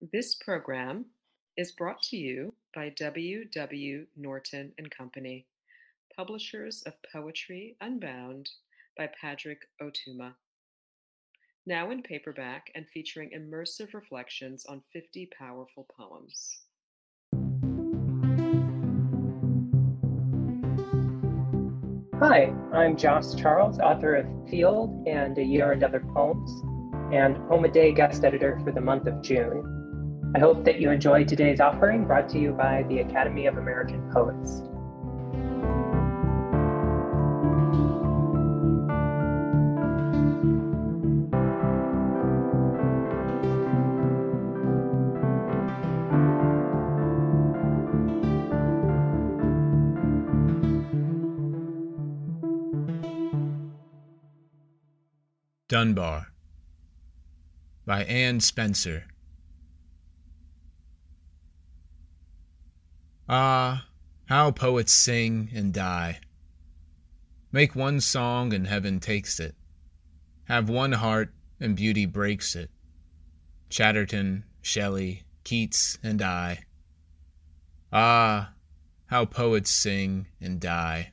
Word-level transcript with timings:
This 0.00 0.34
program 0.34 1.04
is 1.58 1.72
brought 1.72 2.00
to 2.04 2.16
you 2.16 2.54
by 2.74 2.88
W. 2.88 3.44
W. 3.44 4.06
Norton 4.16 4.72
and 4.78 4.90
Company, 4.90 5.44
publishers 6.16 6.82
of 6.86 6.94
Poetry 7.12 7.76
Unbound 7.82 8.48
by 8.96 9.10
Padraig 9.20 9.58
Ó 9.82 9.92
Tuama. 9.92 10.32
Now 11.66 11.90
in 11.90 12.02
paperback 12.02 12.70
and 12.74 12.88
featuring 12.88 13.32
immersive 13.36 13.92
reflections 13.92 14.64
on 14.64 14.82
50 14.90 15.28
powerful 15.38 15.86
poems. 15.94 16.60
Hi, 22.20 22.54
I'm 22.72 22.96
Jos 22.96 23.34
Charles, 23.34 23.78
author 23.80 24.14
of 24.14 24.24
feeld 24.50 25.06
and 25.06 25.36
A 25.36 25.44
Year 25.44 25.72
and 25.72 25.84
Other 25.84 26.00
Poems, 26.00 26.50
and 27.12 27.36
Poem 27.48 27.66
a 27.66 27.70
Day 27.70 27.92
guest 27.92 28.24
editor 28.24 28.58
for 28.64 28.72
the 28.72 28.80
month 28.80 29.06
of 29.06 29.20
June. 29.20 29.80
I 30.32 30.38
hope 30.38 30.64
that 30.64 30.80
you 30.80 30.90
enjoy 30.90 31.24
today's 31.24 31.60
offering 31.60 32.04
brought 32.04 32.28
to 32.30 32.38
you 32.38 32.52
by 32.52 32.84
the 32.88 33.00
Academy 33.00 33.46
of 33.46 33.58
American 33.58 34.08
Poets. 34.12 34.62
Dunbar 55.68 56.26
by 57.84 58.04
Anne 58.04 58.38
Spencer. 58.38 59.04
Ah, 63.32 63.86
how 64.26 64.50
poets 64.50 64.92
sing 64.92 65.50
and 65.54 65.72
die. 65.72 66.18
Make 67.52 67.76
one 67.76 68.00
song 68.00 68.52
and 68.52 68.66
heaven 68.66 68.98
takes 68.98 69.38
it. 69.38 69.54
Have 70.46 70.68
one 70.68 70.90
heart 70.90 71.32
and 71.60 71.76
beauty 71.76 72.06
breaks 72.06 72.56
it. 72.56 72.72
Chatterton, 73.68 74.42
Shelley, 74.62 75.22
Keats, 75.44 75.96
and 76.02 76.20
I. 76.20 76.64
Ah, 77.92 78.52
how 79.06 79.26
poets 79.26 79.70
sing 79.70 80.26
and 80.40 80.60
die. 80.60 81.12